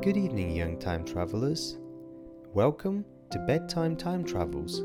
[0.00, 1.76] Good evening, young time travelers.
[2.54, 4.78] Welcome to Bedtime Time Travels,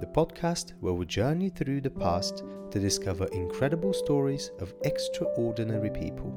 [0.00, 6.32] the podcast where we journey through the past to discover incredible stories of extraordinary people.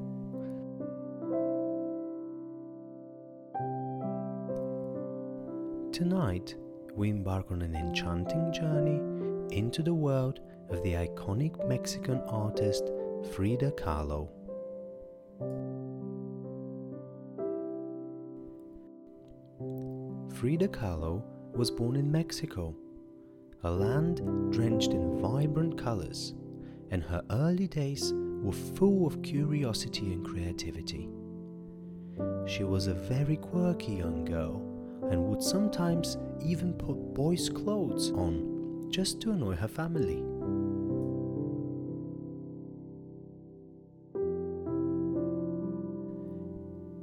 [5.94, 6.56] Tonight,
[6.94, 12.92] we embark on an enchanting journey into the world of the iconic Mexican artist
[13.32, 14.28] Frida Kahlo.
[20.42, 21.22] Frida Kahlo
[21.54, 22.74] was born in Mexico,
[23.64, 26.34] a land drenched in vibrant colors,
[26.90, 31.08] and her early days were full of curiosity and creativity.
[32.48, 34.56] She was a very quirky young girl
[35.12, 40.24] and would sometimes even put boys' clothes on just to annoy her family.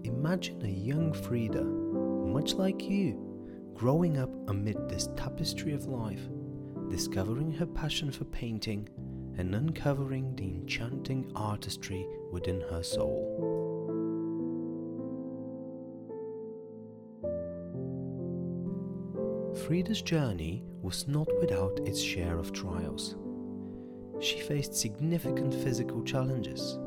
[0.03, 3.28] Imagine a young Frida, much like you,
[3.79, 6.29] growing up amid this tapestry of life,
[6.91, 8.89] discovering her passion for painting
[9.39, 13.37] and uncovering the enchanting artistry within her soul.
[19.65, 23.15] Frida's journey was not without its share of trials.
[24.19, 26.81] She faced significant physical challenges.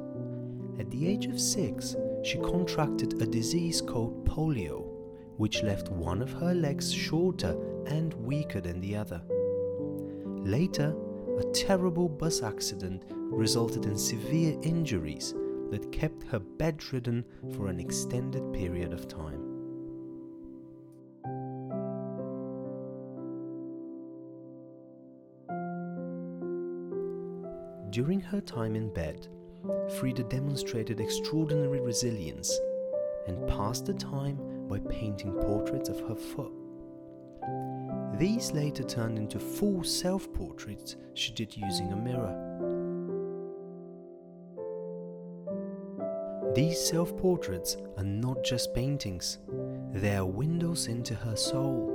[0.78, 4.91] At the age of six, she contracted a disease called polio,
[5.38, 9.22] which left one of her legs shorter and weaker than the other.
[10.44, 10.96] Later,
[11.38, 15.34] a terrible bus accident resulted in severe injuries
[15.70, 17.24] that kept her bedridden
[17.56, 19.52] for an extended period of time.
[27.92, 29.28] During her time in bed,
[30.00, 32.58] Frida demonstrated extraordinary resilience
[33.28, 34.40] and passed the time
[34.72, 36.54] by painting portraits of her foot.
[38.18, 42.38] These later turned into full self portraits she did using a mirror.
[46.56, 49.40] These self portraits are not just paintings,
[49.92, 51.92] they are windows into her soul,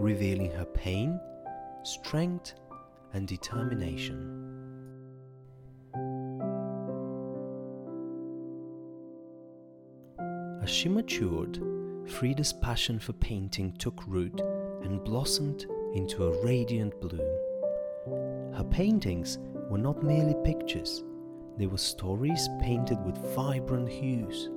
[0.00, 1.20] revealing her pain,
[1.82, 2.54] strength,
[3.12, 4.40] and determination.
[10.62, 11.60] As she matured,
[12.06, 14.40] Frida's passion for painting took root
[14.82, 18.54] and blossomed into a radiant bloom.
[18.54, 19.38] Her paintings
[19.70, 21.02] were not merely pictures,
[21.56, 24.50] they were stories painted with vibrant hues.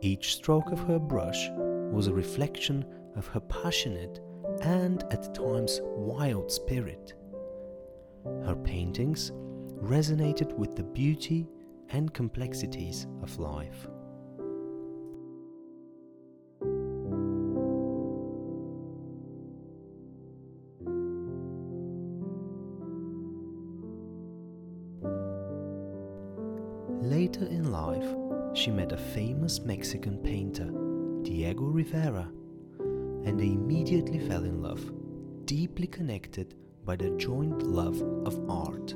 [0.00, 1.48] Each stroke of her brush
[1.90, 2.84] was a reflection
[3.16, 4.20] of her passionate
[4.62, 7.14] and at times wild spirit.
[8.44, 9.32] Her paintings
[9.82, 11.48] resonated with the beauty
[11.90, 13.88] and complexities of life.
[27.04, 28.16] Later in life,
[28.54, 30.70] she met a famous Mexican painter,
[31.22, 32.26] Diego Rivera,
[32.78, 34.90] and they immediately fell in love,
[35.44, 38.94] deeply connected by their joint love of art.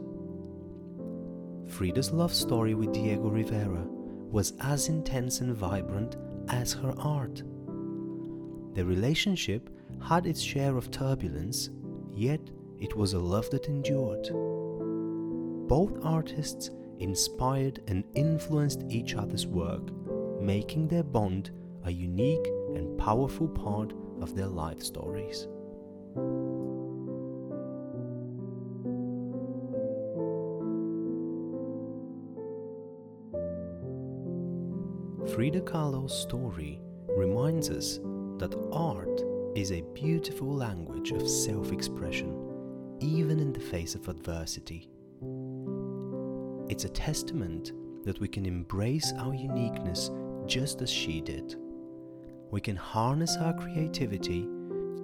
[1.69, 6.17] Frida's love story with Diego Rivera was as intense and vibrant
[6.49, 7.43] as her art.
[8.73, 9.69] The relationship
[10.03, 11.69] had its share of turbulence,
[12.11, 12.41] yet
[12.81, 14.31] it was a love that endured.
[15.69, 16.71] Both artists
[17.01, 19.91] inspired and influenced each other's work,
[20.41, 21.51] making their bond
[21.85, 25.47] a unique and powerful part of their life stories.
[35.35, 37.99] Frida Kahlo's story reminds us
[38.39, 39.23] that art
[39.55, 44.89] is a beautiful language of self expression, even in the face of adversity.
[46.69, 47.73] It's a testament
[48.05, 50.11] that we can embrace our uniqueness
[50.45, 51.57] just as she did.
[52.51, 54.47] We can harness our creativity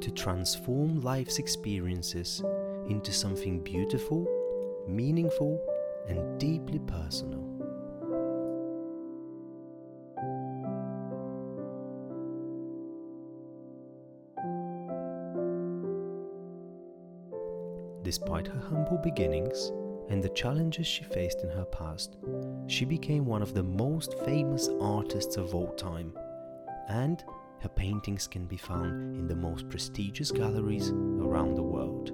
[0.01, 2.43] to transform life's experiences
[2.87, 4.27] into something beautiful,
[4.87, 5.59] meaningful,
[6.07, 7.41] and deeply personal.
[18.03, 19.73] Despite her humble beginnings,
[20.09, 22.17] and the challenges she faced in her past,
[22.67, 26.13] she became one of the most famous artists of all time,
[26.89, 27.25] and
[27.61, 32.13] her paintings can be found in the most prestigious galleries around the world.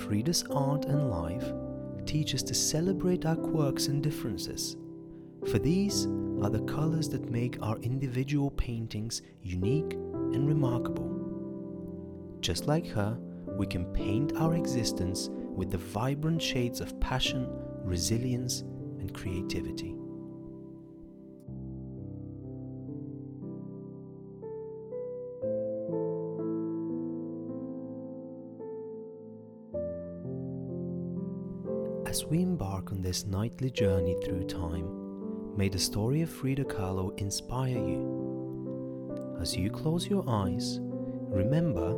[0.00, 1.52] Frida's art and life
[2.06, 4.76] teach us to celebrate our quirks and differences,
[5.50, 6.08] for these
[6.42, 11.08] are the colors that make our individual paintings unique and remarkable.
[12.40, 13.18] Just like her,
[13.56, 17.48] we can paint our existence with the vibrant shades of passion,
[17.82, 18.60] resilience,
[19.00, 19.96] and creativity.
[32.06, 35.07] As we embark on this nightly journey through time,
[35.58, 39.36] may the story of Frida Kahlo inspire you.
[39.40, 41.88] As you close your eyes, remember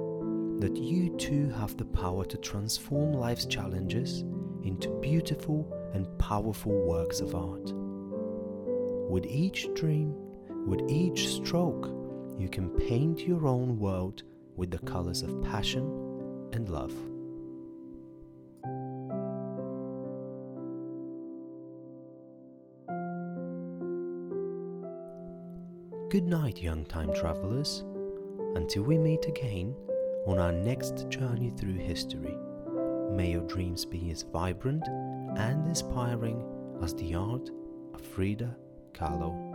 [0.61, 4.25] that you too have the power to transform life's challenges
[4.65, 7.71] into beautiful and powerful works of art.
[9.11, 10.15] With each dream,
[10.67, 11.91] with each stroke,
[12.39, 14.23] you can paint your own world
[14.57, 15.85] with the colors of passion
[16.55, 16.95] and love.
[26.11, 27.85] Good night, young time travelers.
[28.57, 29.77] Until we meet again
[30.27, 32.37] on our next journey through history,
[33.13, 34.83] may your dreams be as vibrant
[35.37, 36.45] and inspiring
[36.83, 37.49] as the art
[37.95, 38.57] of Frida
[38.93, 39.50] Kahlo.